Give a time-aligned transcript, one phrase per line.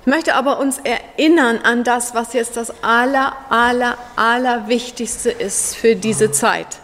[0.00, 5.76] Ich möchte aber uns erinnern an das, was jetzt das aller, aller, aller Wichtigste ist
[5.76, 6.78] für diese Zeit.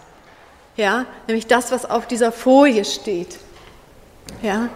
[0.77, 3.39] Ja, nämlich das, was auf dieser Folie steht.
[4.43, 4.69] Ja,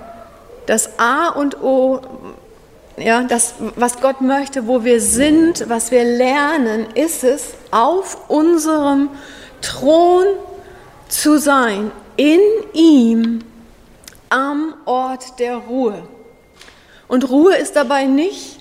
[0.65, 2.01] das A und O,
[2.97, 9.11] ja, das, was Gott möchte, wo wir sind, was wir lernen, ist es, auf unserem
[9.61, 10.25] Thron
[11.09, 12.41] zu sein, in
[12.72, 13.45] ihm,
[14.31, 16.02] am Ort der Ruhe.
[17.11, 18.61] Und Ruhe ist dabei nicht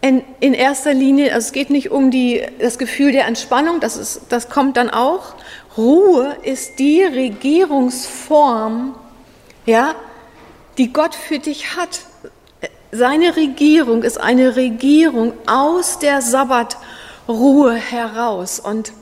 [0.00, 3.96] in, in erster Linie, also es geht nicht um die, das Gefühl der Entspannung, das,
[3.96, 5.34] ist, das kommt dann auch.
[5.76, 8.94] Ruhe ist die Regierungsform,
[9.66, 9.96] ja,
[10.78, 12.02] die Gott für dich hat.
[12.92, 18.60] Seine Regierung ist eine Regierung aus der Sabbatruhe heraus.
[18.60, 18.92] Und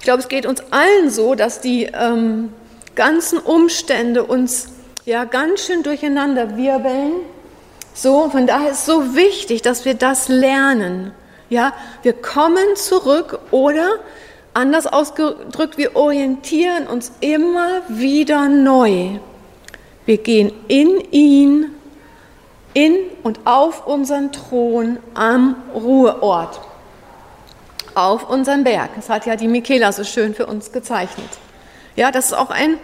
[0.00, 2.52] ich glaube, es geht uns allen so, dass die ähm,
[2.94, 4.75] ganzen Umstände uns
[5.06, 7.12] ja ganz schön durcheinander wirbeln.
[7.94, 11.12] So, von daher ist es so wichtig, dass wir das lernen.
[11.48, 11.72] Ja,
[12.02, 13.88] wir kommen zurück oder
[14.52, 19.20] anders ausgedrückt, wir orientieren uns immer wieder neu.
[20.06, 21.70] Wir gehen in ihn,
[22.74, 26.60] in und auf unseren Thron am Ruheort,
[27.94, 28.90] auf unseren Berg.
[28.96, 31.30] Das hat ja die Michaela so schön für uns gezeichnet.
[31.94, 32.78] Ja, das ist auch ein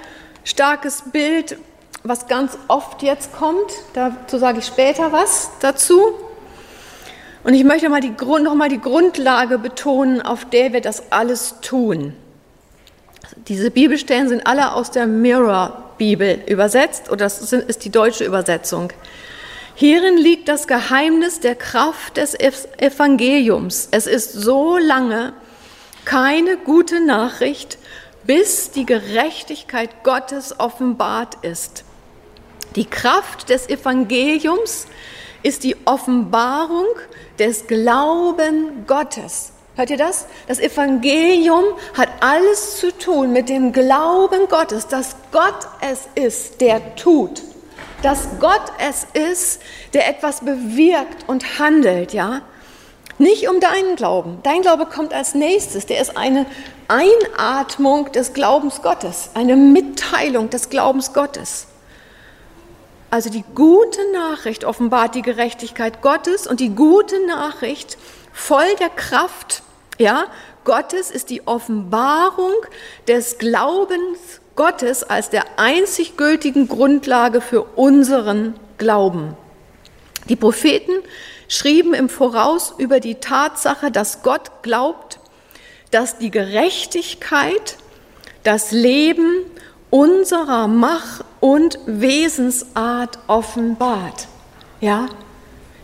[0.44, 1.58] starkes Bild,
[2.05, 3.70] was ganz oft jetzt kommt.
[3.95, 6.00] Dazu sage ich später was dazu.
[7.44, 11.11] Und ich möchte mal die Grund, noch mal die Grundlage betonen, auf der wir das
[11.11, 12.14] alles tun.
[13.48, 18.92] Diese Bibelstellen sind alle aus der Mirror-Bibel übersetzt, oder das ist die deutsche Übersetzung.
[19.75, 23.89] Hierin liegt das Geheimnis der Kraft des Evangeliums.
[23.91, 25.33] Es ist so lange
[26.05, 27.78] keine gute Nachricht,
[28.25, 31.84] bis die Gerechtigkeit Gottes offenbart ist.
[32.74, 34.86] Die Kraft des Evangeliums
[35.42, 36.86] ist die Offenbarung
[37.38, 39.52] des Glauben Gottes.
[39.74, 40.27] Hört ihr das?
[40.48, 41.64] Das Evangelium
[41.96, 47.42] hat alles zu tun mit dem Glauben Gottes, dass Gott es ist, der tut.
[48.03, 49.62] Dass Gott es ist,
[49.94, 52.42] der etwas bewirkt und handelt, ja?
[53.19, 54.41] Nicht um deinen Glauben.
[54.42, 55.87] Dein Glaube kommt als nächstes.
[55.87, 56.44] Der ist eine
[56.88, 61.66] Einatmung des Glaubens Gottes, eine Mitteilung des Glaubens Gottes.
[63.12, 67.99] Also die gute Nachricht offenbart die Gerechtigkeit Gottes und die gute Nachricht
[68.33, 69.62] voll der Kraft,
[69.99, 70.25] ja,
[70.65, 72.55] Gottes ist die Offenbarung
[73.06, 79.37] des Glaubens Gottes als der einzig gültigen Grundlage für unseren Glauben.
[80.31, 80.93] Die Propheten
[81.49, 85.19] schrieben im Voraus über die Tatsache, dass Gott glaubt,
[85.91, 87.77] dass die Gerechtigkeit,
[88.43, 89.44] das Leben
[89.92, 94.26] unserer Macht und Wesensart offenbart.
[94.80, 95.08] Ja?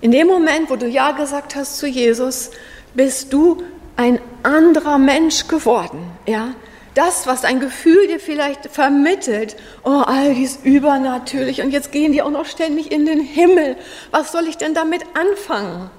[0.00, 2.50] In dem Moment, wo du Ja gesagt hast zu Jesus,
[2.94, 3.62] bist du
[3.97, 6.10] ein anderer Mensch geworden.
[6.26, 6.54] Ja?
[6.94, 12.22] Das, was ein Gefühl dir vielleicht vermittelt, oh, all dies übernatürlich und jetzt gehen die
[12.22, 13.76] auch noch ständig in den Himmel.
[14.10, 15.91] Was soll ich denn damit anfangen?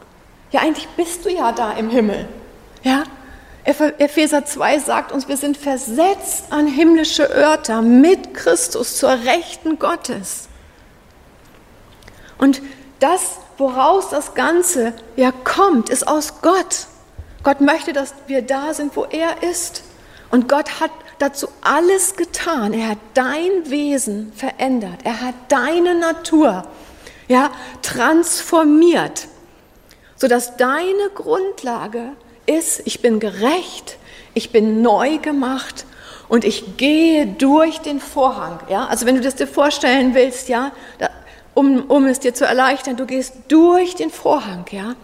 [0.51, 2.27] Ja, eigentlich bist du ja da im Himmel.
[2.81, 3.03] Ja?
[3.63, 10.47] Epheser 2 sagt uns, wir sind versetzt an himmlische Örter mit Christus zur Rechten Gottes.
[12.37, 12.61] Und
[12.99, 16.87] das, woraus das Ganze ja kommt, ist aus Gott.
[17.43, 19.83] Gott möchte, dass wir da sind, wo er ist.
[20.31, 22.73] Und Gott hat dazu alles getan.
[22.73, 24.99] Er hat dein Wesen verändert.
[25.03, 26.65] Er hat deine Natur
[27.27, 29.27] ja, transformiert,
[30.15, 32.11] sodass deine Grundlage
[32.49, 33.97] ist, ich bin gerecht,
[34.33, 35.85] ich bin neu gemacht
[36.27, 38.59] und ich gehe durch den Vorhang.
[38.69, 38.87] Ja?
[38.87, 41.09] Also wenn du das dir vorstellen willst, ja, da,
[41.53, 44.65] um, um es dir zu erleichtern, du gehst durch den Vorhang.
[44.71, 44.95] Ja?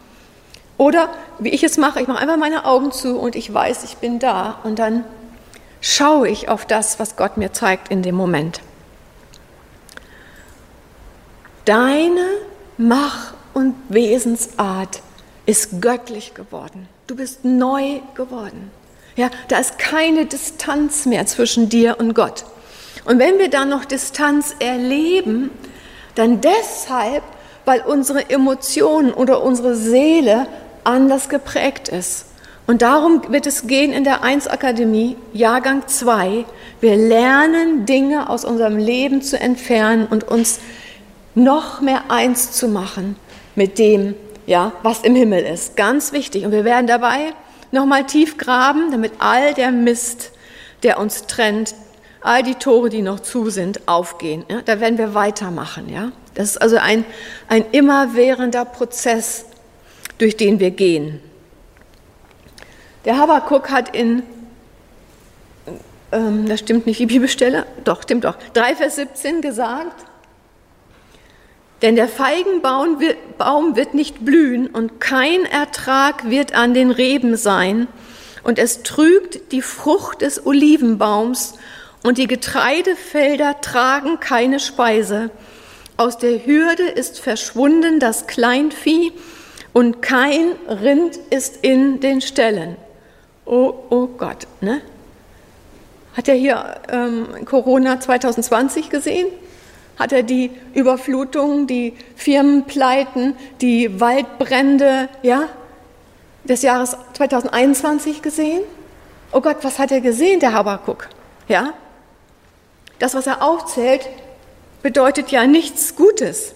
[0.77, 3.97] Oder wie ich es mache, ich mache einfach meine Augen zu und ich weiß, ich
[3.97, 5.03] bin da und dann
[5.81, 8.61] schaue ich auf das, was Gott mir zeigt in dem Moment.
[11.65, 12.27] Deine
[12.77, 15.01] Mach- und Wesensart
[15.45, 16.87] ist göttlich geworden.
[17.07, 18.71] Du bist neu geworden.
[19.15, 22.45] Ja, da ist keine Distanz mehr zwischen dir und Gott.
[23.05, 25.51] Und wenn wir dann noch Distanz erleben,
[26.15, 27.23] dann deshalb,
[27.63, 30.47] weil unsere Emotionen oder unsere Seele
[30.83, 32.25] anders geprägt ist.
[32.65, 36.45] Und darum wird es gehen in der 1 Akademie, Jahrgang 2.
[36.81, 40.59] Wir lernen Dinge aus unserem Leben zu entfernen und uns
[41.35, 43.15] noch mehr eins zu machen
[43.53, 45.75] mit dem, ja, was im Himmel ist.
[45.75, 46.45] Ganz wichtig.
[46.45, 47.33] Und wir werden dabei
[47.71, 50.31] nochmal tief graben, damit all der Mist,
[50.83, 51.75] der uns trennt,
[52.21, 54.45] all die Tore, die noch zu sind, aufgehen.
[54.49, 55.89] Ja, da werden wir weitermachen.
[55.89, 56.11] Ja?
[56.33, 57.05] Das ist also ein,
[57.47, 59.45] ein immerwährender Prozess,
[60.17, 61.21] durch den wir gehen.
[63.05, 64.23] Der Habakuk hat in,
[66.11, 70.05] ähm, das stimmt nicht die Bibelstelle, doch, stimmt doch, 3 Vers 17 gesagt,
[71.85, 77.87] denn der Feigenbaum wird nicht blühen und kein Ertrag wird an den Reben sein
[78.41, 81.59] und es trügt die Frucht des Olivenbaums
[82.01, 85.29] und die Getreidefelder tragen keine Speise.
[85.95, 89.11] Aus der Hürde ist verschwunden das Kleinvieh
[89.71, 92.77] und kein Rind ist in den Ställen.
[93.45, 94.81] Oh, oh Gott, ne?
[96.17, 99.27] Hat er hier ähm, Corona 2020 gesehen?
[99.97, 105.47] Hat er die Überflutungen, die Firmenpleiten, die Waldbrände, ja,
[106.43, 108.61] des Jahres 2021 gesehen?
[109.31, 111.09] Oh Gott, was hat er gesehen, der Habakuk?
[111.47, 111.73] Ja?
[112.99, 114.07] Das, was er aufzählt,
[114.81, 116.53] bedeutet ja nichts Gutes.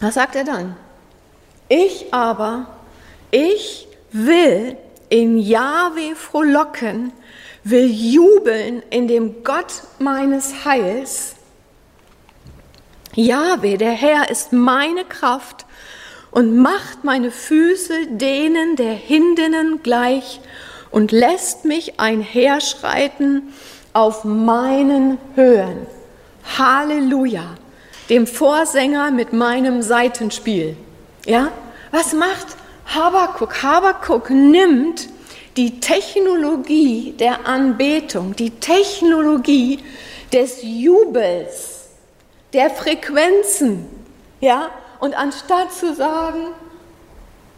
[0.00, 0.76] Was sagt er dann?
[1.68, 2.66] Ich aber,
[3.30, 4.76] ich will
[5.08, 7.12] in Jahwe frohlocken,
[7.64, 11.35] will jubeln in dem Gott meines Heils.
[13.16, 15.64] Jahwe, der Herr, ist meine Kraft
[16.30, 20.40] und macht meine Füße denen der Hindinnen gleich
[20.90, 23.54] und lässt mich einherschreiten
[23.94, 25.86] auf meinen Höhen.
[26.58, 27.56] Halleluja,
[28.10, 30.76] dem Vorsänger mit meinem Seitenspiel.
[31.24, 31.50] Ja,
[31.90, 32.48] was macht
[32.94, 33.62] Habakuk?
[33.62, 35.08] Habakuk nimmt
[35.56, 39.78] die Technologie der Anbetung, die Technologie
[40.32, 41.75] des Jubels,
[42.56, 43.86] der Frequenzen,
[44.40, 46.54] ja, und anstatt zu sagen,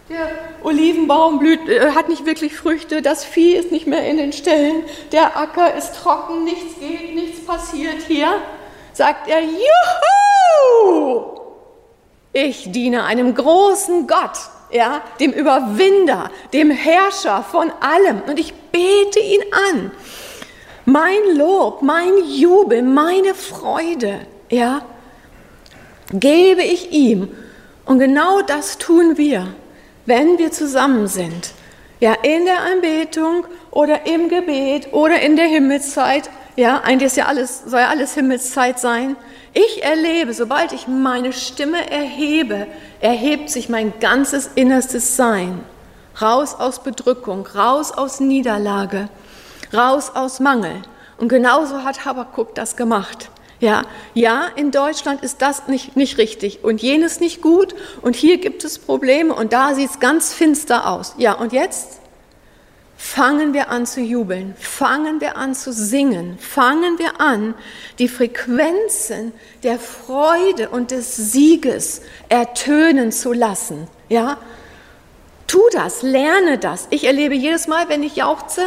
[0.09, 0.29] der
[0.65, 4.83] Olivenbaum blüht, äh, hat nicht wirklich Früchte, das Vieh ist nicht mehr in den Ställen,
[5.13, 8.27] der Acker ist trocken, nichts geht, nichts passiert hier,
[8.93, 11.27] sagt er, Juhu!
[12.33, 14.39] Ich diene einem großen Gott,
[14.73, 19.93] ja, dem Überwinder, dem Herrscher von allem und ich bete ihn an.
[20.87, 24.83] Mein Lob, mein Jubel, meine Freude, ja,
[26.13, 27.29] gebe ich ihm.
[27.85, 29.49] Und genau das tun wir,
[30.07, 31.53] wenn wir zusammen sind.
[32.01, 36.31] Ja, in der Anbetung oder im Gebet oder in der Himmelszeit.
[36.55, 39.17] Ja, eigentlich ist ja alles, soll ja alles Himmelszeit sein.
[39.53, 42.67] Ich erlebe, sobald ich meine Stimme erhebe,
[43.01, 45.61] erhebt sich mein ganzes innerstes Sein.
[46.21, 49.09] Raus aus Bedrückung, raus aus Niederlage,
[49.73, 50.83] raus aus Mangel.
[51.17, 53.31] Und genauso hat Habakkuk das gemacht.
[53.61, 53.83] Ja,
[54.15, 58.63] ja, in Deutschland ist das nicht, nicht richtig und jenes nicht gut und hier gibt
[58.63, 61.15] es Probleme und da sieht es ganz finster aus.
[61.19, 61.99] Ja, und jetzt
[62.97, 67.55] fangen wir an zu jubeln, fangen wir an zu singen, fangen wir an,
[67.99, 69.33] die Frequenzen
[69.65, 73.89] der Freude und des Sieges ertönen zu lassen.
[74.09, 74.39] Ja,
[75.49, 76.87] tu das, lerne das.
[76.91, 78.63] Ich erlebe jedes Mal, wenn ich jauchze,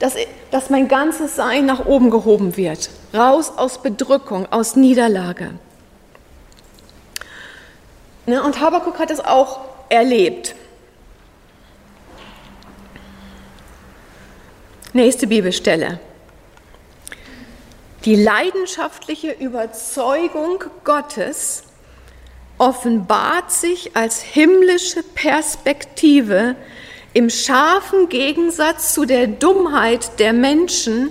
[0.00, 0.14] dass,
[0.50, 5.52] dass mein ganzes Sein nach oben gehoben wird raus aus Bedrückung, aus Niederlage.
[8.26, 10.54] Ne, und Habakuk hat es auch erlebt.
[14.92, 16.00] Nächste Bibelstelle.
[18.04, 21.64] Die leidenschaftliche Überzeugung Gottes
[22.58, 26.56] offenbart sich als himmlische Perspektive
[27.12, 31.10] im scharfen Gegensatz zu der Dummheit der Menschen,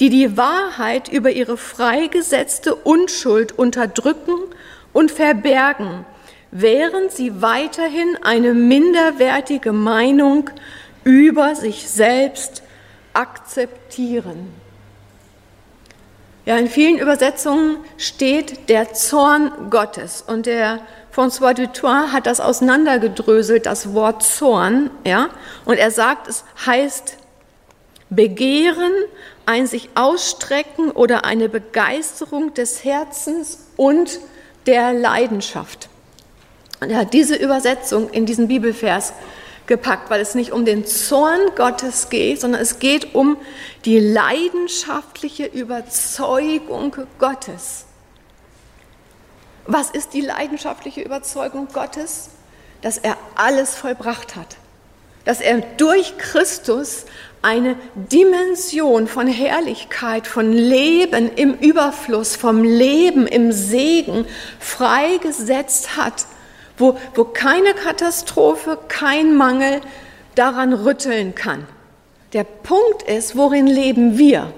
[0.00, 4.36] die die Wahrheit über ihre freigesetzte Unschuld unterdrücken
[4.92, 6.04] und verbergen,
[6.50, 10.50] während sie weiterhin eine minderwertige Meinung
[11.04, 12.62] über sich selbst
[13.12, 14.48] akzeptieren.
[16.46, 20.80] Ja, in vielen Übersetzungen steht der Zorn Gottes und der
[21.18, 25.30] François Dutoit hat das auseinandergedröselt, das Wort Zorn, ja,
[25.64, 27.16] und er sagt, es heißt
[28.08, 28.92] Begehren,
[29.44, 34.20] ein sich ausstrecken oder eine Begeisterung des Herzens und
[34.66, 35.88] der Leidenschaft.
[36.78, 39.12] Und er hat diese Übersetzung in diesen Bibelvers
[39.66, 43.38] gepackt, weil es nicht um den Zorn Gottes geht, sondern es geht um
[43.84, 47.87] die leidenschaftliche Überzeugung Gottes.
[49.70, 52.30] Was ist die leidenschaftliche Überzeugung Gottes?
[52.80, 54.56] Dass er alles vollbracht hat,
[55.26, 57.04] dass er durch Christus
[57.42, 64.24] eine Dimension von Herrlichkeit, von Leben im Überfluss, vom Leben im Segen
[64.58, 66.24] freigesetzt hat,
[66.78, 69.82] wo, wo keine Katastrophe, kein Mangel
[70.34, 71.66] daran rütteln kann.
[72.32, 74.50] Der Punkt ist, worin leben wir?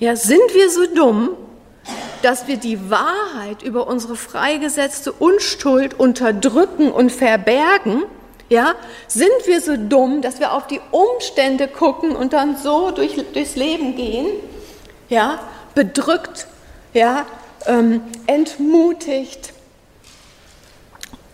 [0.00, 1.30] Ja, sind wir so dumm,
[2.24, 8.04] dass wir die Wahrheit über unsere freigesetzte Unschuld unterdrücken und verbergen,
[8.48, 8.74] ja,
[9.08, 13.56] sind wir so dumm, dass wir auf die Umstände gucken und dann so durch, durchs
[13.56, 14.26] Leben gehen,
[15.10, 15.38] ja,
[15.74, 16.46] bedrückt,
[16.94, 17.26] ja,
[17.66, 19.52] ähm, entmutigt.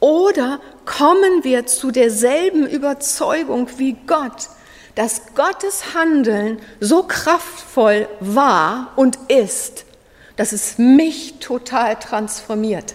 [0.01, 4.49] Oder kommen wir zu derselben Überzeugung wie Gott,
[4.97, 9.85] dass Gottes Handeln so kraftvoll war und ist,
[10.41, 12.95] dass es mich total transformiert.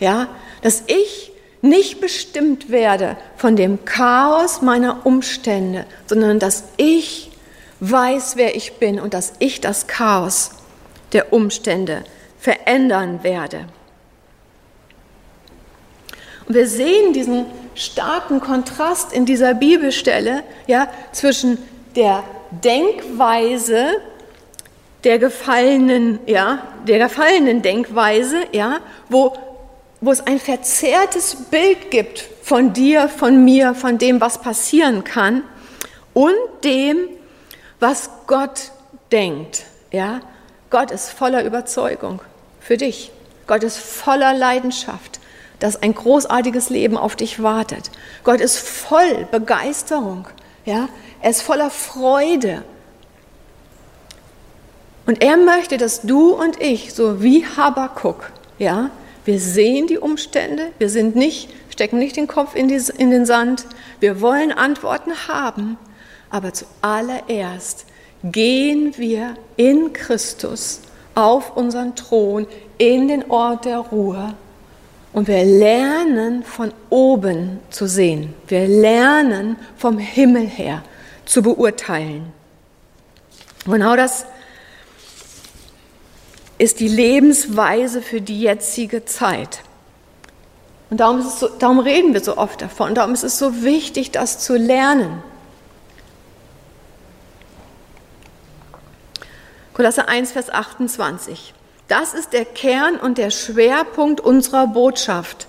[0.00, 0.28] Ja,
[0.62, 7.30] dass ich nicht bestimmt werde von dem Chaos meiner Umstände, sondern dass ich
[7.80, 10.52] weiß, wer ich bin und dass ich das Chaos
[11.12, 12.04] der Umstände
[12.38, 13.66] verändern werde.
[16.48, 17.44] Und wir sehen diesen
[17.74, 21.58] starken Kontrast in dieser Bibelstelle ja, zwischen
[21.94, 24.00] der Denkweise
[25.06, 26.58] der gefallenen, ja,
[26.88, 29.32] der gefallenen Denkweise, ja, wo,
[30.00, 35.44] wo es ein verzerrtes Bild gibt von dir, von mir, von dem, was passieren kann
[36.12, 36.34] und
[36.64, 36.96] dem,
[37.78, 38.72] was Gott
[39.12, 40.20] denkt, ja.
[40.70, 42.20] Gott ist voller Überzeugung
[42.58, 43.12] für dich.
[43.46, 45.20] Gott ist voller Leidenschaft
[45.58, 47.90] dass ein großartiges Leben auf dich wartet.
[48.24, 50.26] Gott ist voll Begeisterung,
[50.66, 50.90] ja,
[51.22, 52.62] er ist voller Freude.
[55.06, 58.90] Und er möchte, dass du und ich, so wie Habakuk, ja,
[59.24, 63.24] wir sehen die Umstände, wir sind nicht, stecken nicht den Kopf in, die, in den
[63.24, 63.66] Sand,
[64.00, 65.78] wir wollen Antworten haben,
[66.30, 67.86] aber zuallererst
[68.24, 70.80] gehen wir in Christus
[71.14, 72.46] auf unseren Thron,
[72.78, 74.34] in den Ort der Ruhe
[75.12, 78.34] und wir lernen von oben zu sehen.
[78.48, 80.82] Wir lernen vom Himmel her
[81.24, 82.32] zu beurteilen.
[83.64, 84.26] Genau das
[86.58, 89.60] ist die Lebensweise für die jetzige Zeit.
[90.88, 92.94] Und darum, so, darum reden wir so oft davon.
[92.94, 95.22] Darum ist es so wichtig, das zu lernen.
[99.74, 101.52] Kolosser 1, Vers 28.
[101.88, 105.46] Das ist der Kern und der Schwerpunkt unserer Botschaft.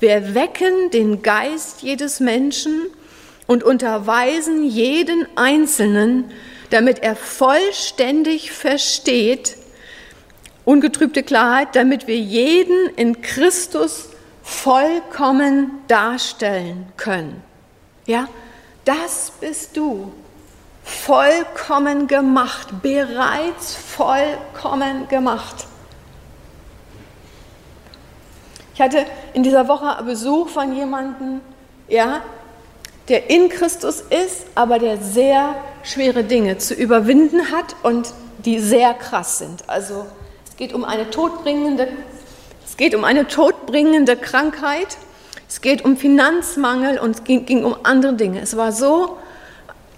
[0.00, 2.82] Wir wecken den Geist jedes Menschen
[3.46, 6.30] und unterweisen jeden Einzelnen,
[6.70, 9.56] damit er vollständig versteht,
[10.64, 14.08] ungetrübte Klarheit, damit wir jeden in Christus
[14.42, 17.42] vollkommen darstellen können.
[18.06, 18.28] Ja,
[18.84, 20.12] das bist du.
[20.82, 25.66] Vollkommen gemacht, bereits vollkommen gemacht.
[28.74, 31.40] Ich hatte in dieser Woche Besuch von jemandem,
[31.88, 32.22] ja,
[33.08, 35.54] der in Christus ist, aber der sehr
[35.84, 38.12] schwere Dinge zu überwinden hat und
[38.44, 39.68] die sehr krass sind.
[39.68, 40.06] Also
[40.54, 41.88] es geht um eine todbringende,
[42.64, 44.86] es geht um eine todbringende Krankheit,
[45.48, 48.40] es geht um Finanzmangel und es ging, ging um andere Dinge.
[48.40, 49.18] Es war so,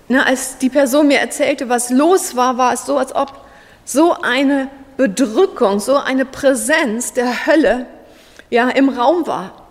[0.08, 3.34] ne, als die Person mir erzählte, was los war, war es so, als ob
[3.84, 7.84] so eine Bedrückung, so eine Präsenz der Hölle
[8.48, 9.68] ja, im Raum war.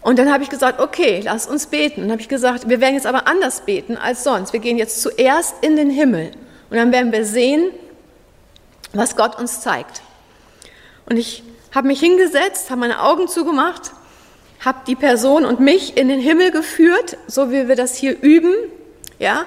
[0.00, 2.04] Und dann habe ich gesagt, okay, lass uns beten.
[2.04, 4.54] Und habe ich gesagt, wir werden jetzt aber anders beten als sonst.
[4.54, 6.30] Wir gehen jetzt zuerst in den Himmel
[6.70, 7.70] und dann werden wir sehen,
[8.92, 10.02] was Gott uns zeigt.
[11.06, 11.42] Und ich
[11.74, 13.92] habe mich hingesetzt, habe meine Augen zugemacht,
[14.64, 18.54] habe die Person und mich in den Himmel geführt, so wie wir das hier üben,
[19.18, 19.44] ja.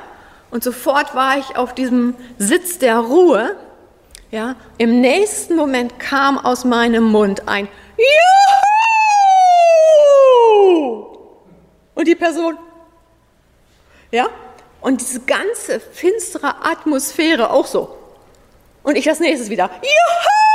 [0.51, 3.55] Und sofort war ich auf diesem Sitz der Ruhe,
[4.31, 4.55] ja.
[4.77, 7.67] Im nächsten Moment kam aus meinem Mund ein
[10.57, 11.17] Juhu!
[11.95, 12.57] Und die Person,
[14.11, 14.27] ja,
[14.81, 17.97] und diese ganze finstere Atmosphäre auch so.
[18.83, 20.53] Und ich das nächstes wieder, Juhu!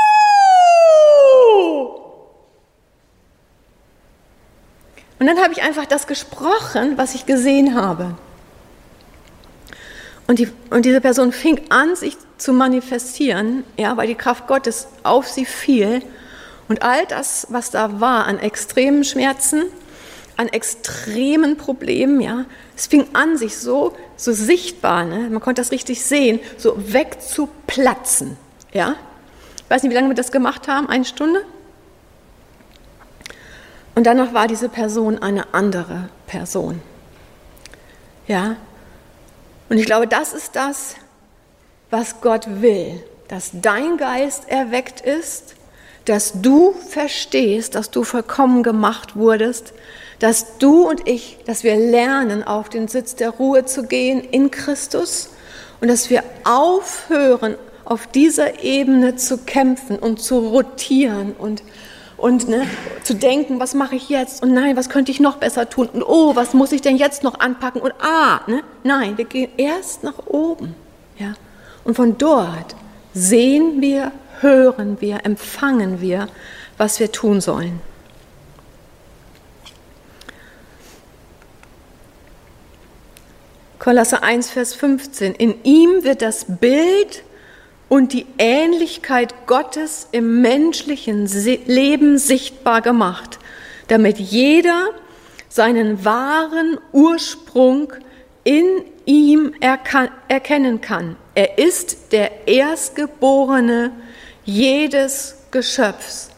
[5.18, 8.14] Und dann habe ich einfach das gesprochen, was ich gesehen habe.
[10.28, 14.88] Und, die, und diese Person fing an, sich zu manifestieren, ja, weil die Kraft Gottes
[15.02, 16.02] auf sie fiel.
[16.68, 19.64] Und all das, was da war an extremen Schmerzen,
[20.38, 25.72] an extremen Problemen, ja, es fing an, sich so, so sichtbar, ne, man konnte das
[25.72, 28.36] richtig sehen, so wegzuplatzen,
[28.72, 28.94] ja.
[29.56, 31.44] Ich weiß nicht, wie lange wir das gemacht haben, eine Stunde?
[33.94, 36.80] Und danach war diese Person eine andere Person,
[38.26, 38.56] ja.
[39.68, 40.94] Und ich glaube, das ist das,
[41.90, 45.56] was Gott will, dass dein Geist erweckt ist
[46.08, 49.74] dass du verstehst, dass du vollkommen gemacht wurdest,
[50.18, 54.50] dass du und ich, dass wir lernen, auf den Sitz der Ruhe zu gehen in
[54.50, 55.30] Christus
[55.80, 61.62] und dass wir aufhören, auf dieser Ebene zu kämpfen und zu rotieren und,
[62.18, 62.66] und ne,
[63.02, 66.02] zu denken, was mache ich jetzt und nein, was könnte ich noch besser tun und
[66.02, 68.62] oh, was muss ich denn jetzt noch anpacken und ah, ne?
[68.84, 70.74] nein, wir gehen erst nach oben.
[71.18, 71.34] Ja?
[71.84, 72.76] Und von dort
[73.14, 76.28] sehen wir, hören wir, empfangen wir,
[76.76, 77.80] was wir tun sollen.
[83.78, 85.34] Kolosser 1, Vers 15.
[85.34, 87.22] In ihm wird das Bild
[87.88, 91.26] und die Ähnlichkeit Gottes im menschlichen
[91.66, 93.38] Leben sichtbar gemacht,
[93.86, 94.88] damit jeder
[95.48, 97.92] seinen wahren Ursprung
[98.42, 101.16] in ihm erkennen kann.
[101.36, 103.92] Er ist der Erstgeborene
[104.44, 106.30] jedes Geschöpfs.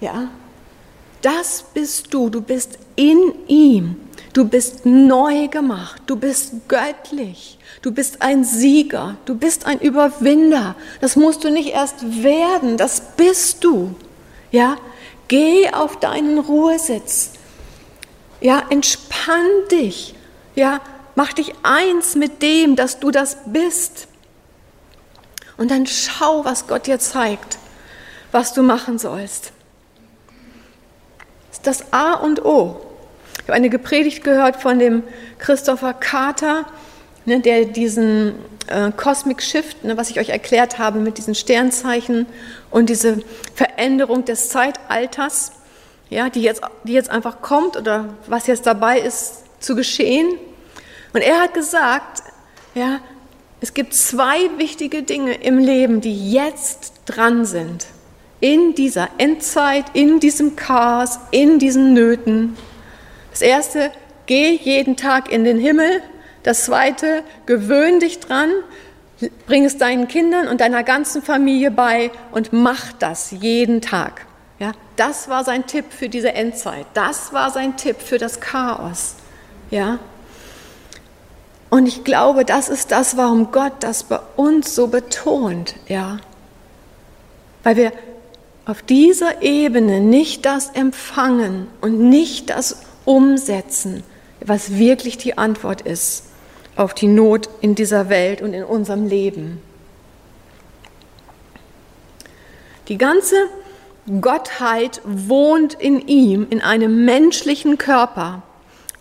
[0.00, 0.28] Ja,
[1.22, 2.28] das bist du.
[2.28, 3.96] Du bist in ihm.
[4.32, 10.76] Du bist neu gemacht, du bist göttlich, du bist ein Sieger, du bist ein Überwinder.
[11.00, 13.94] Das musst du nicht erst werden, das bist du.
[14.52, 14.76] Ja,
[15.26, 17.32] geh auf deinen Ruhesitz.
[18.40, 20.14] Ja, entspann dich.
[20.54, 20.80] Ja,
[21.16, 24.06] mach dich eins mit dem, dass du das bist.
[25.56, 27.58] Und dann schau, was Gott dir zeigt,
[28.30, 29.52] was du machen sollst.
[31.48, 32.89] Das ist das A und O
[33.50, 35.02] habe eine Predigt gehört von dem
[35.38, 36.66] Christopher Carter,
[37.24, 38.34] ne, der diesen
[38.68, 42.26] äh, Cosmic Shift, ne, was ich euch erklärt habe mit diesen Sternzeichen
[42.70, 43.22] und diese
[43.54, 45.52] Veränderung des Zeitalters,
[46.10, 50.28] ja, die, jetzt, die jetzt einfach kommt oder was jetzt dabei ist zu geschehen.
[51.12, 52.22] Und er hat gesagt,
[52.74, 53.00] ja,
[53.60, 57.86] es gibt zwei wichtige Dinge im Leben, die jetzt dran sind.
[58.40, 62.56] In dieser Endzeit, in diesem Chaos, in diesen Nöten.
[63.30, 63.90] Das erste,
[64.26, 66.02] geh jeden Tag in den Himmel.
[66.42, 68.50] Das zweite, gewöhn dich dran,
[69.46, 74.26] bring es deinen Kindern und deiner ganzen Familie bei und mach das jeden Tag.
[74.58, 76.86] Ja, das war sein Tipp für diese Endzeit.
[76.94, 79.14] Das war sein Tipp für das Chaos.
[79.70, 79.98] Ja.
[81.70, 85.76] Und ich glaube, das ist das, warum Gott das bei uns so betont.
[85.88, 86.18] Ja.
[87.62, 87.92] Weil wir
[88.66, 94.02] auf dieser Ebene nicht das empfangen und nicht das umsetzen,
[94.44, 96.24] was wirklich die Antwort ist
[96.76, 99.60] auf die Not in dieser Welt und in unserem Leben.
[102.88, 103.36] Die ganze
[104.20, 108.42] Gottheit wohnt in ihm, in einem menschlichen Körper.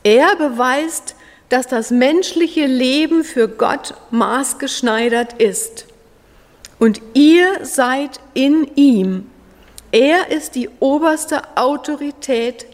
[0.03, 1.15] Er beweist,
[1.49, 5.85] dass das menschliche Leben für Gott maßgeschneidert ist.
[6.77, 9.29] Und ihr seid in ihm.
[9.91, 12.67] Er ist die oberste Autorität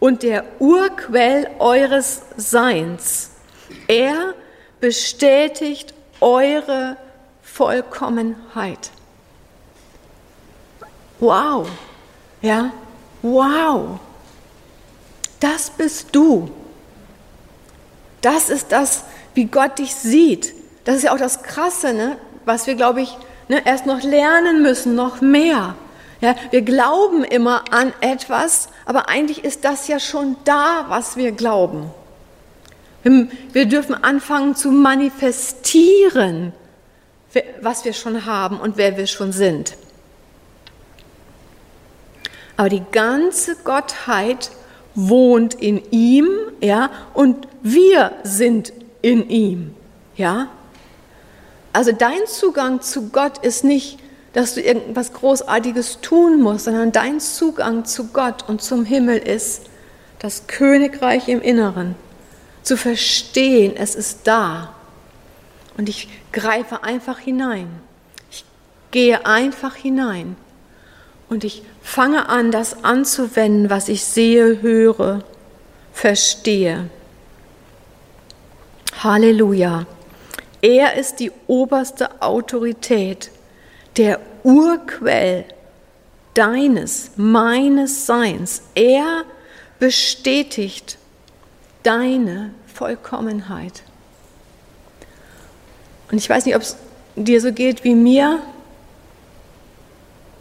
[0.00, 3.30] und der Urquell eures Seins.
[3.86, 4.34] Er
[4.80, 6.96] bestätigt eure
[7.42, 8.90] Vollkommenheit.
[11.18, 11.68] Wow,
[12.42, 12.72] ja,
[13.22, 13.98] wow.
[15.40, 16.50] Das bist du.
[18.20, 20.54] Das ist das, wie Gott dich sieht.
[20.84, 22.18] Das ist ja auch das Krasse, ne?
[22.44, 23.16] was wir, glaube ich,
[23.48, 25.74] ne, erst noch lernen müssen, noch mehr.
[26.20, 31.32] Ja, wir glauben immer an etwas, aber eigentlich ist das ja schon da, was wir
[31.32, 31.90] glauben.
[33.52, 36.52] Wir dürfen anfangen zu manifestieren,
[37.60, 39.76] was wir schon haben und wer wir schon sind.
[42.56, 44.50] Aber die ganze Gottheit
[44.96, 46.28] wohnt in ihm,
[46.60, 49.74] ja, und wir sind in ihm,
[50.16, 50.48] ja.
[51.72, 54.00] Also dein Zugang zu Gott ist nicht
[54.38, 59.62] dass du irgendwas Großartiges tun musst, sondern dein Zugang zu Gott und zum Himmel ist
[60.20, 61.96] das Königreich im Inneren.
[62.62, 64.74] Zu verstehen, es ist da.
[65.76, 67.68] Und ich greife einfach hinein.
[68.30, 68.44] Ich
[68.92, 70.36] gehe einfach hinein.
[71.28, 75.24] Und ich fange an, das anzuwenden, was ich sehe, höre,
[75.92, 76.88] verstehe.
[79.02, 79.84] Halleluja.
[80.62, 83.32] Er ist die oberste Autorität
[83.98, 85.44] der Urquell
[86.34, 88.62] deines, meines Seins.
[88.74, 89.24] Er
[89.78, 90.98] bestätigt
[91.82, 93.82] deine Vollkommenheit.
[96.10, 96.76] Und ich weiß nicht, ob es
[97.16, 98.38] dir so geht wie mir.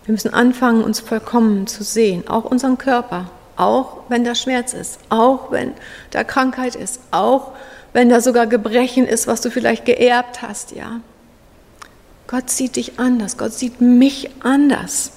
[0.06, 5.00] Wir müssen anfangen, uns vollkommen zu sehen, auch unseren Körper, auch wenn da Schmerz ist,
[5.10, 5.74] auch wenn
[6.12, 7.52] da Krankheit ist, auch
[7.91, 11.02] wenn da sogar Gebrechen ist, was du vielleicht geerbt hast, ja.
[12.28, 15.13] Gott sieht dich anders, Gott sieht mich anders.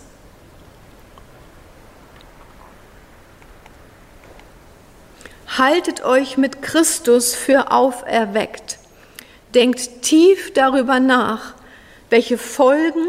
[5.59, 8.79] Haltet euch mit Christus für auferweckt.
[9.55, 11.55] Denkt tief darüber nach,
[12.09, 13.05] welche Folgen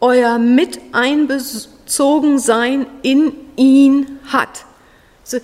[0.00, 4.64] euer Miteinbezogensein in ihn hat.
[5.22, 5.38] So,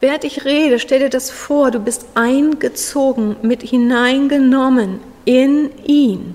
[0.00, 6.34] während ich rede, stell dir das vor, du bist eingezogen, mit hineingenommen in ihn.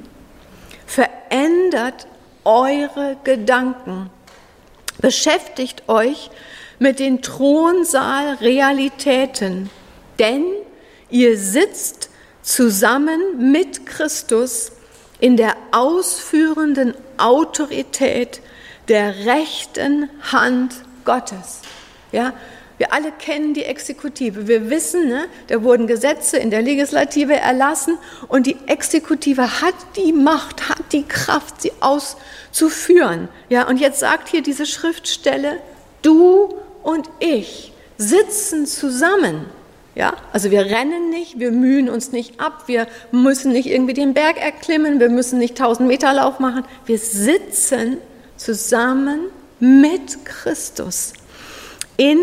[1.32, 2.08] Verändert
[2.44, 4.10] eure Gedanken.
[5.00, 6.30] Beschäftigt euch
[6.78, 9.70] mit den Thronsaalrealitäten,
[10.20, 10.44] denn
[11.10, 12.10] ihr sitzt
[12.42, 14.74] zusammen mit Christus
[15.22, 18.42] in der ausführenden Autorität
[18.90, 21.62] der rechten Hand Gottes.
[22.12, 22.34] Ja,
[22.82, 24.48] wir alle kennen die Exekutive.
[24.48, 30.12] Wir wissen, ne, da wurden Gesetze in der Legislative erlassen und die Exekutive hat die
[30.12, 33.30] Macht, hat die Kraft, sie auszuführen.
[33.50, 35.60] Ja, und jetzt sagt hier diese Schriftstelle,
[36.02, 39.46] du und ich sitzen zusammen.
[39.94, 44.16] Ja, also wir rennen nicht, wir mühen uns nicht ab, wir müssen nicht irgendwie den
[44.16, 46.64] Berg erklimmen, wir müssen nicht 1000 Meter Lauf machen.
[46.88, 47.98] Wir sitzen
[48.38, 49.26] zusammen
[49.60, 51.14] mit Christus
[51.98, 52.18] in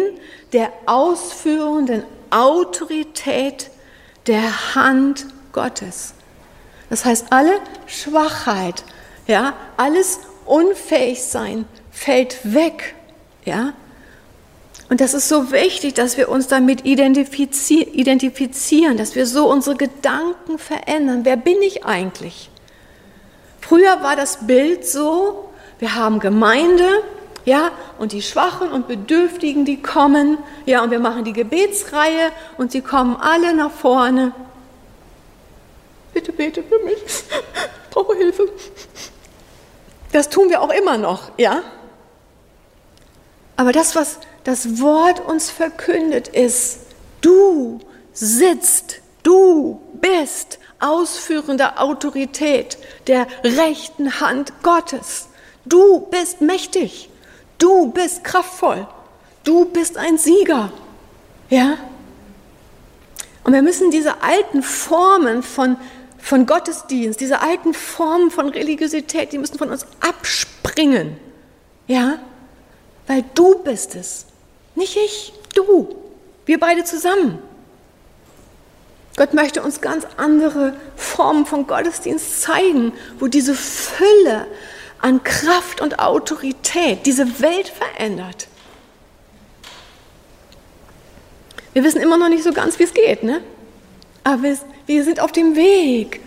[0.52, 3.70] der ausführenden Autorität
[4.26, 6.14] der Hand Gottes.
[6.90, 7.52] Das heißt, alle
[7.86, 8.82] Schwachheit,
[9.26, 12.94] ja, alles Unfähigsein fällt weg,
[13.44, 13.74] ja.
[14.88, 20.58] Und das ist so wichtig, dass wir uns damit identifizieren, dass wir so unsere Gedanken
[20.58, 21.20] verändern.
[21.24, 22.48] Wer bin ich eigentlich?
[23.60, 27.02] Früher war das Bild so, wir haben Gemeinde,
[27.48, 32.72] ja, und die Schwachen und Bedürftigen, die kommen, ja, und wir machen die Gebetsreihe und
[32.72, 34.32] sie kommen alle nach vorne.
[36.12, 38.50] Bitte bete für mich, ich brauche Hilfe.
[40.12, 41.62] Das tun wir auch immer noch, ja.
[43.56, 46.80] Aber das, was das Wort uns verkündet, ist,
[47.22, 47.80] du
[48.12, 55.28] sitzt, du bist ausführende Autorität der rechten Hand Gottes.
[55.64, 57.10] Du bist mächtig.
[57.58, 58.86] Du bist kraftvoll.
[59.44, 60.72] Du bist ein Sieger.
[61.50, 61.76] Ja?
[63.44, 65.76] Und wir müssen diese alten Formen von,
[66.18, 71.16] von Gottesdienst, diese alten Formen von Religiosität, die müssen von uns abspringen.
[71.86, 72.18] Ja?
[73.06, 74.26] Weil du bist es.
[74.74, 75.96] Nicht ich, du.
[76.46, 77.38] Wir beide zusammen.
[79.16, 84.46] Gott möchte uns ganz andere Formen von Gottesdienst zeigen, wo diese Fülle
[85.00, 88.48] an Kraft und Autorität diese Welt verändert.
[91.72, 93.40] Wir wissen immer noch nicht so ganz, wie es geht, ne?
[94.24, 96.20] aber wir, wir sind auf dem Weg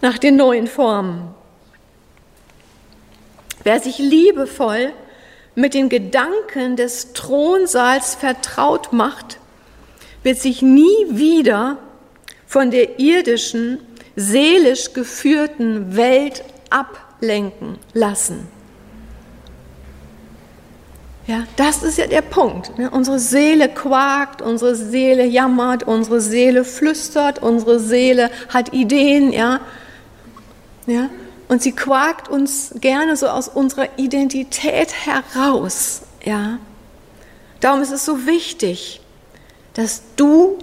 [0.00, 1.34] nach den neuen Formen.
[3.64, 4.92] Wer sich liebevoll
[5.54, 9.38] mit den Gedanken des Thronsaals vertraut macht,
[10.22, 11.78] wird sich nie wieder
[12.46, 13.80] von der irdischen,
[14.16, 18.48] seelisch geführten Welt ab lenken lassen.
[21.26, 22.76] Ja, das ist ja der Punkt.
[22.78, 22.90] Ne?
[22.90, 29.60] Unsere Seele quakt, unsere Seele jammert, unsere Seele flüstert, unsere Seele hat Ideen, ja.
[30.86, 31.08] ja?
[31.48, 36.58] Und sie quakt uns gerne so aus unserer Identität heraus, ja.
[37.60, 39.00] Darum ist es so wichtig,
[39.74, 40.58] dass du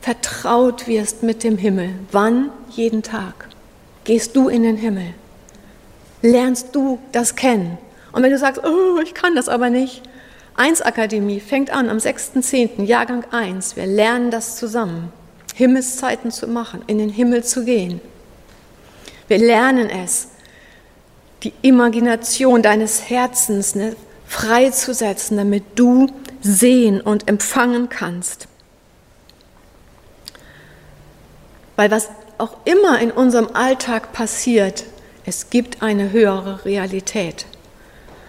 [0.00, 1.90] vertraut wirst mit dem Himmel.
[2.10, 2.50] Wann?
[2.70, 3.48] Jeden Tag.
[4.02, 5.14] Gehst du in den Himmel
[6.24, 7.78] lernst du das kennen.
[8.12, 10.02] Und wenn du sagst, oh, ich kann das aber nicht,
[10.56, 13.76] 1 Akademie fängt an am 6.10., Jahrgang 1.
[13.76, 15.12] Wir lernen das zusammen,
[15.54, 18.00] Himmelszeiten zu machen, in den Himmel zu gehen.
[19.28, 20.28] Wir lernen es,
[21.42, 23.94] die Imagination deines Herzens ne,
[24.26, 26.06] freizusetzen, damit du
[26.40, 28.48] sehen und empfangen kannst.
[31.76, 32.08] Weil was
[32.38, 34.84] auch immer in unserem Alltag passiert,
[35.26, 37.46] es gibt eine höhere Realität.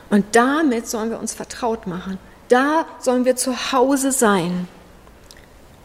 [0.09, 2.17] Und damit sollen wir uns vertraut machen.
[2.47, 4.67] Da sollen wir zu Hause sein.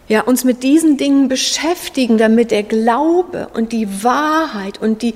[0.08, 5.14] Ja, uns mit diesen Dingen beschäftigen, damit der Glaube und die Wahrheit und die,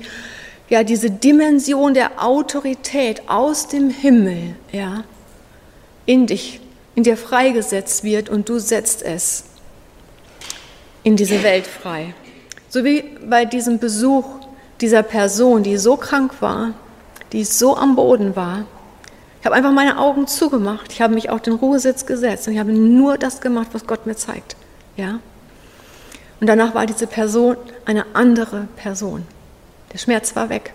[0.69, 5.03] ja, diese Dimension der Autorität aus dem Himmel, ja,
[6.05, 6.61] in dich,
[6.95, 9.45] in dir freigesetzt wird und du setzt es
[11.03, 12.13] in diese Welt frei.
[12.69, 14.25] So wie bei diesem Besuch
[14.81, 16.71] dieser Person, die so krank war,
[17.31, 18.65] die so am Boden war.
[19.39, 20.91] Ich habe einfach meine Augen zugemacht.
[20.91, 24.05] Ich habe mich auf den Ruhesitz gesetzt und ich habe nur das gemacht, was Gott
[24.05, 24.55] mir zeigt.
[24.97, 25.19] Ja?
[26.39, 29.25] Und danach war diese Person eine andere Person.
[29.93, 30.73] Der Schmerz war weg.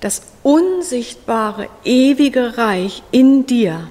[0.00, 3.88] Das unsichtbare, ewige Reich in dir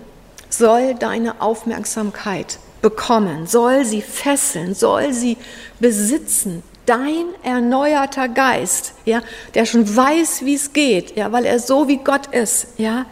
[0.49, 5.37] soll deine Aufmerksamkeit bekommen, soll sie fesseln, soll sie
[5.79, 6.61] besitzen.
[6.85, 9.23] Dein erneuerter Geist, ja,
[9.55, 13.05] der schon weiß, wie es geht, ja, weil er so wie Gott ist, ja,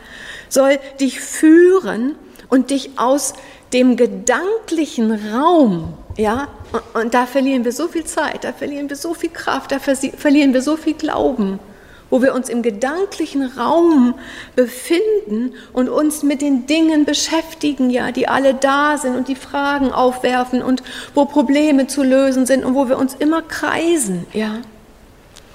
[0.50, 2.16] soll dich führen
[2.50, 3.34] und dich aus
[3.72, 8.98] dem gedanklichen Raum, ja, und, und da verlieren wir so viel Zeit, da verlieren wir
[8.98, 11.60] so viel Kraft, da verlieren wir so viel Glauben
[12.12, 14.14] wo wir uns im gedanklichen Raum
[14.56, 19.92] befinden und uns mit den Dingen beschäftigen, ja, die alle da sind und die Fragen
[19.92, 20.84] aufwerfen und
[21.16, 24.58] wo Probleme zu lösen sind und wo wir uns immer kreisen, ja.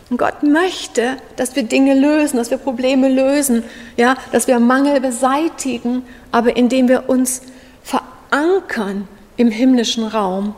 [0.09, 3.65] Und Gott möchte, dass wir Dinge lösen, dass wir Probleme lösen,
[3.97, 7.43] ja, dass wir Mangel beseitigen, aber indem wir uns
[7.83, 10.55] verankern im himmlischen Raum,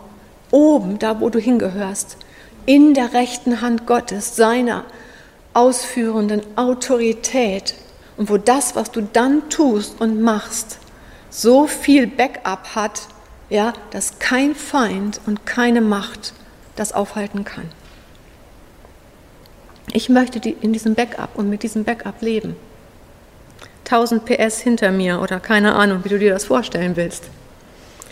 [0.50, 2.18] oben, da wo du hingehörst,
[2.66, 4.84] in der rechten Hand Gottes, seiner
[5.54, 7.74] ausführenden Autorität
[8.16, 10.78] und wo das, was du dann tust und machst,
[11.30, 13.02] so viel Backup hat,
[13.50, 16.32] ja, dass kein Feind und keine Macht
[16.76, 17.70] das aufhalten kann.
[19.92, 22.56] Ich möchte in diesem Backup und mit diesem Backup leben.
[23.84, 27.24] 1000 PS hinter mir oder keine Ahnung, wie du dir das vorstellen willst.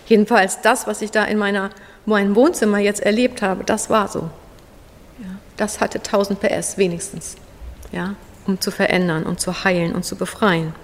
[0.06, 1.70] Jedenfalls das, was ich da in meiner,
[2.06, 4.30] meinem Wohnzimmer jetzt erlebt habe, das war so
[5.56, 7.36] das hatte 1000 PS wenigstens,
[7.92, 8.14] ja,
[8.46, 10.74] um zu verändern und zu heilen und zu befreien.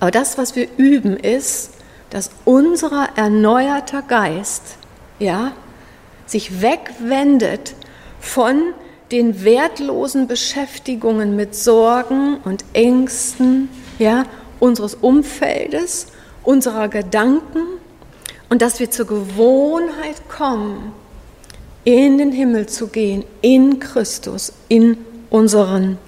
[0.00, 1.70] Aber das, was wir üben, ist,
[2.10, 4.76] dass unser erneuerter Geist,
[5.18, 5.52] ja,
[6.26, 7.74] sich wegwendet
[8.20, 8.74] von
[9.12, 14.24] den wertlosen Beschäftigungen mit Sorgen und Ängsten, ja,
[14.58, 16.08] unseres Umfeldes,
[16.42, 17.62] unserer Gedanken
[18.48, 20.92] und dass wir zur Gewohnheit kommen,
[21.84, 24.98] in den Himmel zu gehen, in Christus, in
[25.30, 25.98] unseren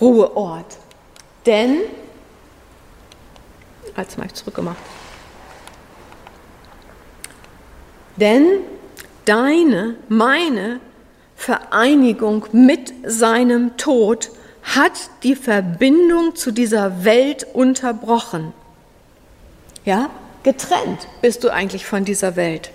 [0.00, 0.78] Ruheort.
[1.46, 1.78] Denn,
[3.94, 4.78] als mal zurückgemacht,
[8.16, 8.60] denn
[9.24, 10.80] deine, meine
[11.36, 14.30] Vereinigung mit seinem Tod
[14.62, 18.52] hat die Verbindung zu dieser Welt unterbrochen.
[19.84, 20.10] Ja,
[20.42, 22.70] getrennt bist du eigentlich von dieser Welt.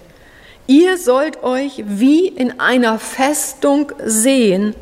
[0.70, 4.76] Ihr sollt euch wie in einer Festung sehen,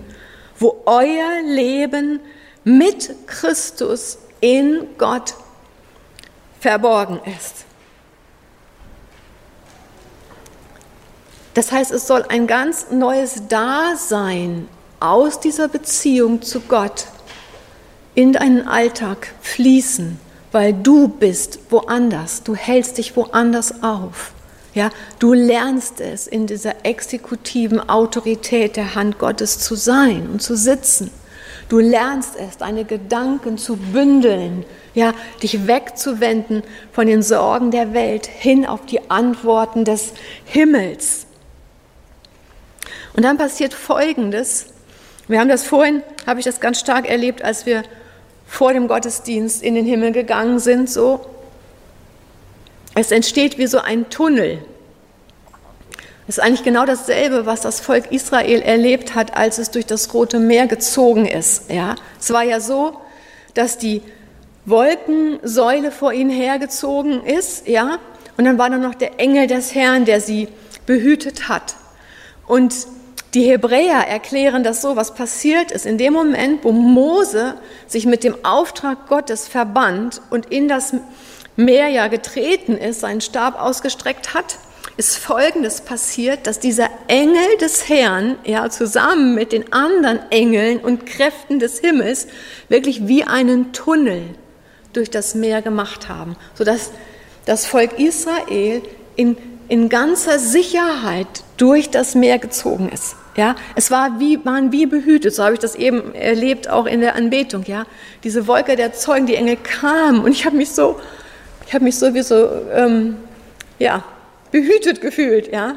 [0.59, 2.19] wo euer Leben
[2.65, 5.33] mit Christus in Gott
[6.59, 7.63] verborgen ist.
[11.53, 14.67] Das heißt, es soll ein ganz neues Dasein
[14.99, 17.05] aus dieser Beziehung zu Gott
[18.13, 20.19] in deinen Alltag fließen,
[20.51, 24.33] weil du bist woanders, du hältst dich woanders auf.
[24.73, 30.55] Ja, du lernst es, in dieser exekutiven Autorität der Hand Gottes zu sein und zu
[30.55, 31.09] sitzen.
[31.69, 38.25] Du lernst es, deine Gedanken zu bündeln, ja, dich wegzuwenden von den Sorgen der Welt
[38.25, 40.13] hin auf die Antworten des
[40.45, 41.25] Himmels.
[43.15, 44.67] Und dann passiert Folgendes.
[45.27, 47.83] Wir haben das vorhin, habe ich das ganz stark erlebt, als wir
[48.45, 51.25] vor dem Gottesdienst in den Himmel gegangen sind, so
[53.01, 54.59] es entsteht wie so ein Tunnel.
[56.25, 60.13] Das ist eigentlich genau dasselbe, was das Volk Israel erlebt hat, als es durch das
[60.13, 61.71] Rote Meer gezogen ist.
[61.71, 62.99] Ja, es war ja so,
[63.53, 64.01] dass die
[64.65, 67.99] Wolkensäule vor ihnen hergezogen ist, ja,
[68.35, 70.49] und dann war da noch der Engel des Herrn, der sie
[70.85, 71.75] behütet hat.
[72.45, 72.73] Und
[73.33, 75.85] die Hebräer erklären das so, was passiert ist.
[75.85, 77.55] In dem Moment, wo Mose
[77.87, 80.93] sich mit dem Auftrag Gottes verband und in das
[81.57, 84.57] Meer ja getreten ist, seinen Stab ausgestreckt hat,
[84.95, 91.05] ist Folgendes passiert, dass dieser Engel des Herrn, ja, zusammen mit den anderen Engeln und
[91.05, 92.27] Kräften des Himmels
[92.69, 94.23] wirklich wie einen Tunnel
[94.93, 96.91] durch das Meer gemacht haben, sodass
[97.45, 98.81] das Volk Israel
[99.15, 103.15] in, in ganzer Sicherheit durch das Meer gezogen ist.
[103.35, 107.01] Ja, es war wie, waren wie behütet, so habe ich das eben erlebt, auch in
[107.01, 107.63] der Anbetung.
[107.67, 107.85] Ja,
[108.23, 110.99] diese Wolke der Zeugen, die Engel kamen und ich habe mich so
[111.67, 113.17] ich habe mich sowieso ähm,
[113.77, 114.03] ja,
[114.51, 115.75] behütet gefühlt, ja.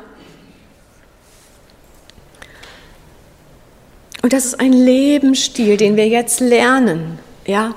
[4.22, 7.74] Und das ist ein Lebensstil, den wir jetzt lernen, ja.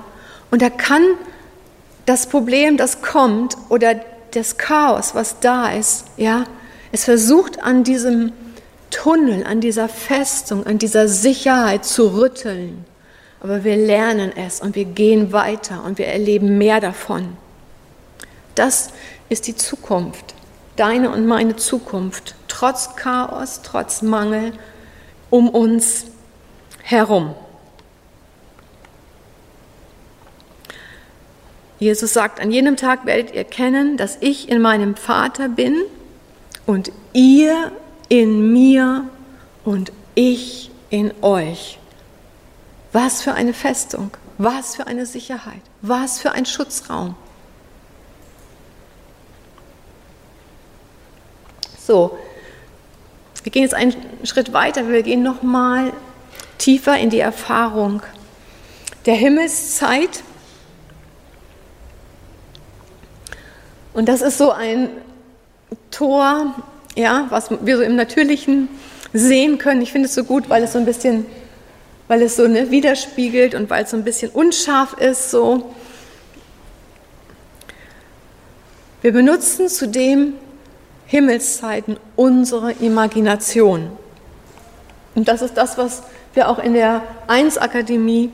[0.51, 1.01] Und da kann
[2.05, 3.95] das Problem, das kommt, oder
[4.31, 6.43] das Chaos, was da ist, ja,
[6.91, 8.31] es versucht an diesem
[8.91, 12.85] Tunnel, an dieser Festung, an dieser Sicherheit zu rütteln.
[13.39, 17.37] Aber wir lernen es und wir gehen weiter und wir erleben mehr davon.
[18.55, 18.89] Das
[19.29, 20.35] ist die Zukunft,
[20.75, 24.53] deine und meine Zukunft, trotz Chaos, trotz Mangel
[25.29, 26.05] um uns
[26.83, 27.33] herum.
[31.79, 35.81] Jesus sagt, an jenem Tag werdet ihr kennen, dass ich in meinem Vater bin
[36.65, 37.71] und ihr
[38.07, 39.09] in mir
[39.65, 41.79] und ich in euch.
[42.93, 47.15] Was für eine Festung, was für eine Sicherheit, was für ein Schutzraum.
[51.85, 52.17] So,
[53.43, 53.93] wir gehen jetzt einen
[54.23, 55.91] Schritt weiter, wir gehen nochmal
[56.57, 58.01] tiefer in die Erfahrung
[59.05, 60.23] der Himmelszeit.
[63.93, 64.91] Und das ist so ein
[65.91, 66.55] Tor,
[66.95, 68.69] ja, was wir so im Natürlichen
[69.11, 69.81] sehen können.
[69.81, 71.25] Ich finde es so gut, weil es so ein bisschen,
[72.07, 75.31] weil es so ne, widerspiegelt und weil es so ein bisschen unscharf ist.
[75.31, 75.75] So.
[79.01, 80.35] Wir benutzen zudem
[81.13, 83.91] Himmelszeiten unsere Imagination.
[85.13, 86.01] Und das ist das, was
[86.33, 88.31] wir auch in der 1-Akademie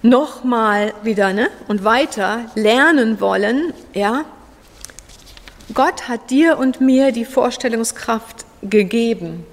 [0.00, 3.74] nochmal wieder ne, und weiter lernen wollen.
[3.92, 4.24] Ja?
[5.74, 9.44] Gott hat dir und mir die Vorstellungskraft gegeben.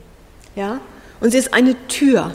[0.55, 0.79] Ja?
[1.19, 2.33] Und sie ist eine Tür.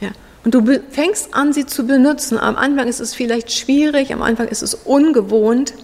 [0.00, 0.10] Ja?
[0.42, 2.38] Und du fängst an, sie zu benutzen.
[2.38, 5.74] Am Anfang ist es vielleicht schwierig, am Anfang ist es ungewohnt.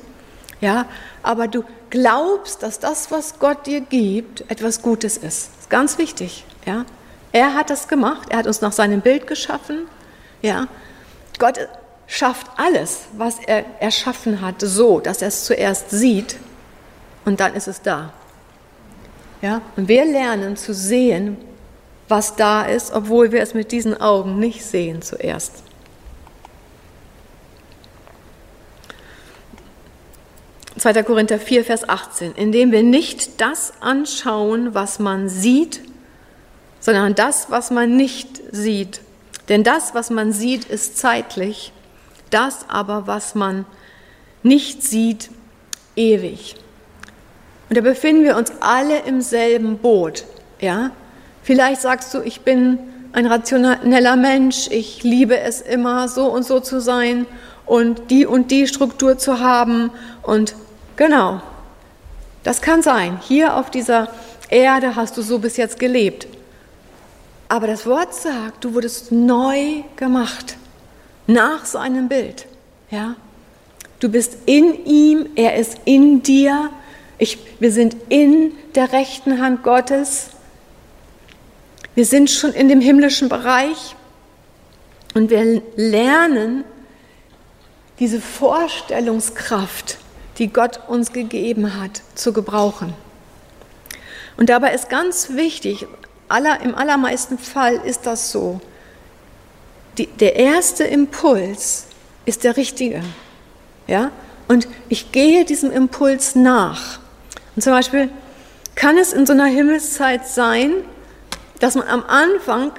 [0.60, 0.86] Ja?
[1.22, 5.50] Aber du glaubst, dass das, was Gott dir gibt, etwas Gutes ist.
[5.54, 6.44] Das ist ganz wichtig.
[6.66, 6.84] Ja?
[7.32, 9.86] Er hat das gemacht, er hat uns nach seinem Bild geschaffen.
[10.42, 10.66] Ja?
[11.38, 11.58] Gott
[12.06, 16.36] schafft alles, was er erschaffen hat, so, dass er es zuerst sieht
[17.24, 18.12] und dann ist es da.
[19.42, 19.60] Ja?
[19.76, 21.36] Und wir lernen zu sehen,
[22.08, 25.62] was da ist, obwohl wir es mit diesen Augen nicht sehen zuerst.
[30.78, 31.02] 2.
[31.02, 35.80] Korinther 4, Vers 18, indem wir nicht das anschauen, was man sieht,
[36.80, 39.00] sondern das, was man nicht sieht.
[39.48, 41.72] Denn das, was man sieht, ist zeitlich,
[42.30, 43.64] das aber, was man
[44.42, 45.30] nicht sieht,
[45.96, 46.56] ewig.
[47.68, 50.24] Und da befinden wir uns alle im selben Boot.
[50.60, 50.90] Ja?
[51.42, 52.78] Vielleicht sagst du, ich bin
[53.12, 57.26] ein rationeller Mensch, ich liebe es immer, so und so zu sein
[57.66, 59.90] und die und die Struktur zu haben
[60.22, 60.54] und
[60.98, 61.40] Genau,
[62.42, 63.20] das kann sein.
[63.22, 64.08] Hier auf dieser
[64.50, 66.26] Erde hast du so bis jetzt gelebt.
[67.48, 70.56] Aber das Wort sagt, du wurdest neu gemacht,
[71.28, 72.46] nach seinem Bild.
[72.90, 73.14] Ja?
[74.00, 76.70] Du bist in ihm, er ist in dir.
[77.18, 80.30] Ich, wir sind in der rechten Hand Gottes.
[81.94, 83.94] Wir sind schon in dem himmlischen Bereich
[85.14, 86.64] und wir lernen
[88.00, 89.98] diese Vorstellungskraft
[90.38, 92.94] die Gott uns gegeben hat, zu gebrauchen.
[94.36, 95.86] Und dabei ist ganz wichtig,
[96.28, 98.60] aller, im allermeisten Fall ist das so,
[99.98, 101.86] die, der erste Impuls
[102.24, 103.02] ist der richtige.
[103.88, 104.12] Ja?
[104.46, 107.00] Und ich gehe diesem Impuls nach.
[107.56, 108.08] Und zum Beispiel
[108.76, 110.72] kann es in so einer Himmelszeit sein,
[111.58, 112.70] dass man am Anfang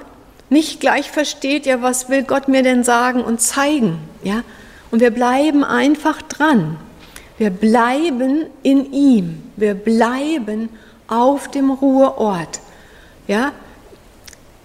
[0.48, 4.42] nicht gleich versteht, ja, was will Gott mir denn sagen und zeigen, ja?
[4.90, 6.78] Und wir bleiben einfach dran.
[7.40, 9.42] Wir bleiben in ihm.
[9.56, 10.68] Wir bleiben
[11.08, 12.60] auf dem Ruheort.
[13.28, 13.52] Ja?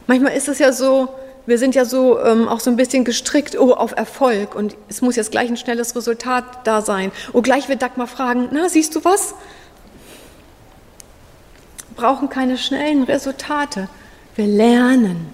[0.07, 1.07] Manchmal ist es ja so,
[1.45, 5.01] wir sind ja so ähm, auch so ein bisschen gestrickt, oh, auf Erfolg und es
[5.01, 7.13] muss jetzt gleich ein schnelles Resultat da sein.
[7.31, 9.35] Oh, gleich wird Dagmar fragen, na, siehst du was?
[11.87, 13.87] Wir brauchen keine schnellen Resultate.
[14.35, 15.27] Wir lernen.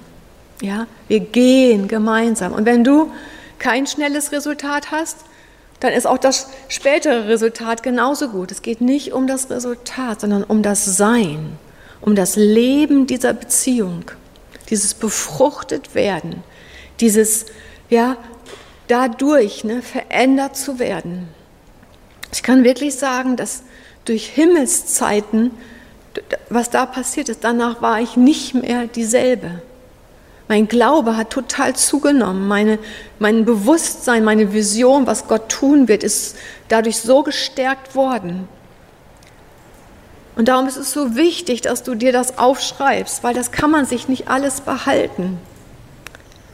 [0.62, 0.86] Ja?
[1.08, 2.54] Wir gehen gemeinsam.
[2.54, 3.12] Und wenn du
[3.58, 5.26] kein schnelles Resultat hast,
[5.82, 8.52] dann ist auch das spätere Resultat genauso gut.
[8.52, 11.58] Es geht nicht um das Resultat, sondern um das Sein,
[12.02, 14.04] um das Leben dieser Beziehung,
[14.70, 16.44] dieses befruchtet werden,
[17.00, 17.48] dieses,
[17.90, 18.16] ja,
[18.88, 21.28] dadurch ne, verändert zu werden.
[22.32, 23.64] Ich kann wirklich sagen, dass
[24.06, 25.52] durch Himmelszeiten,
[26.50, 29.64] was da passiert ist, danach war ich nicht mehr dieselbe.
[30.52, 32.46] Mein Glaube hat total zugenommen.
[32.46, 32.78] Meine,
[33.20, 36.36] mein Bewusstsein, meine Vision, was Gott tun wird, ist
[36.68, 38.50] dadurch so gestärkt worden.
[40.36, 43.86] Und darum ist es so wichtig, dass du dir das aufschreibst, weil das kann man
[43.86, 45.38] sich nicht alles behalten.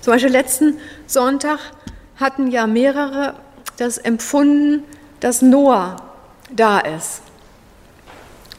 [0.01, 0.77] Zum Beispiel letzten
[1.07, 1.57] Sonntag
[2.17, 3.33] hatten ja mehrere
[3.77, 4.83] das empfunden,
[5.21, 5.95] dass Noah
[6.51, 7.23] da ist.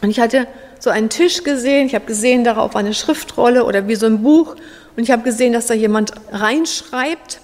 [0.03, 0.49] Und ich hatte
[0.81, 4.25] so einen Tisch gesehen, ich habe gesehen, darauf war eine Schriftrolle oder wie so ein
[4.25, 4.57] Buch
[4.99, 7.41] und ich habe gesehen, dass da jemand reinschreibt.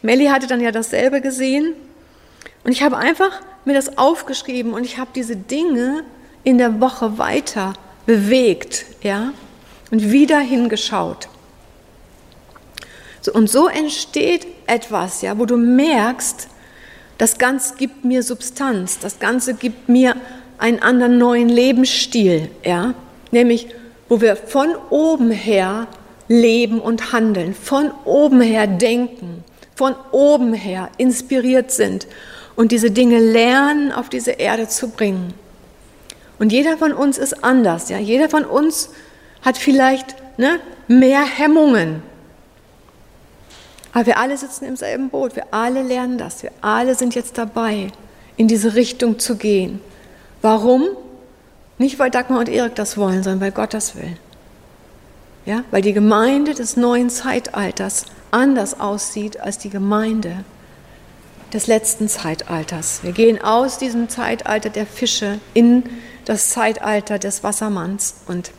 [0.00, 1.74] Melly hatte dann ja dasselbe gesehen.
[2.64, 6.02] Und ich habe einfach mir das aufgeschrieben und ich habe diese Dinge
[6.44, 7.74] in der Woche weiter
[8.06, 9.34] bewegt, ja,
[9.90, 11.28] und wieder hingeschaut.
[13.20, 16.48] So, und so entsteht etwas, ja, wo du merkst,
[17.18, 20.16] Das Ganze gibt mir Substanz, das Ganze gibt mir
[20.56, 22.94] einen anderen neuen Lebensstil, ja?
[23.30, 23.68] nämlich
[24.08, 25.86] wo wir von oben her
[26.32, 32.06] leben und handeln, von oben her denken, von oben her inspiriert sind
[32.56, 35.34] und diese Dinge lernen, auf diese Erde zu bringen.
[36.38, 37.98] Und jeder von uns ist anders, ja.
[37.98, 38.90] Jeder von uns
[39.42, 40.58] hat vielleicht ne,
[40.88, 42.02] mehr Hemmungen.
[43.92, 45.36] Aber wir alle sitzen im selben Boot.
[45.36, 46.42] Wir alle lernen das.
[46.42, 47.88] Wir alle sind jetzt dabei,
[48.36, 49.80] in diese Richtung zu gehen.
[50.40, 50.88] Warum?
[51.76, 54.16] Nicht, weil Dagmar und Erik das wollen, sondern weil Gott das will.
[55.44, 60.44] Ja, weil die Gemeinde des neuen Zeitalters anders aussieht als die Gemeinde
[61.52, 63.00] des letzten Zeitalters.
[63.02, 65.84] Wir gehen aus diesem Zeitalter der Fische in
[66.24, 68.52] das Zeitalter des Wassermanns und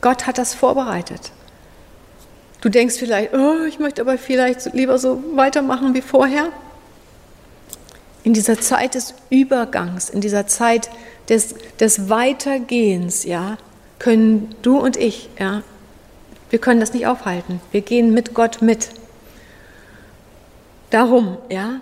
[0.00, 1.30] Gott hat das vorbereitet.
[2.60, 6.48] Du denkst vielleicht, oh, ich möchte aber vielleicht lieber so weitermachen wie vorher.
[8.24, 10.90] In dieser Zeit des Übergangs, in dieser Zeit
[11.28, 13.56] des, des Weitergehens, ja,
[13.98, 15.62] können du und ich, ja,
[16.52, 17.62] wir können das nicht aufhalten.
[17.70, 18.90] Wir gehen mit Gott mit.
[20.90, 21.80] Darum, ja,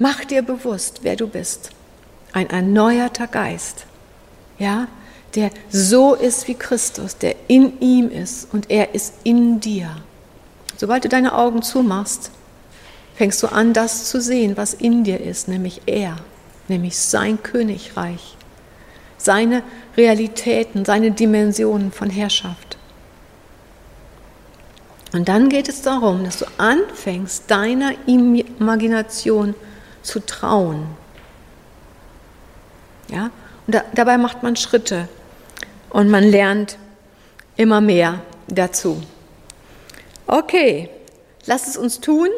[0.00, 1.70] mach dir bewusst, wer du bist.
[2.32, 3.86] Ein erneuerter Geist,
[4.58, 4.88] ja,
[5.36, 9.88] der so ist wie Christus, der in ihm ist und er ist in dir.
[10.76, 12.32] Sobald du deine Augen zumachst,
[13.14, 16.16] fängst du an, das zu sehen, was in dir ist, nämlich er,
[16.66, 18.36] nämlich sein Königreich,
[19.16, 19.62] seine
[19.96, 22.78] Realitäten, seine Dimensionen von Herrschaft.
[25.12, 29.54] Und dann geht es darum, dass du anfängst, deiner Imagination
[30.02, 30.86] zu trauen.
[33.08, 33.30] Ja?
[33.66, 35.08] Und da, dabei macht man Schritte
[35.90, 36.78] und man lernt
[37.56, 39.02] immer mehr dazu.
[40.26, 40.88] Okay,
[41.44, 42.28] lass es uns tun.